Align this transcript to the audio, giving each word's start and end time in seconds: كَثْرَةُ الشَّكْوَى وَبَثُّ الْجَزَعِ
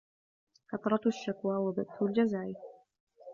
كَثْرَةُ 0.71 1.01
الشَّكْوَى 1.07 1.55
وَبَثُّ 1.55 2.01
الْجَزَعِ 2.03 2.53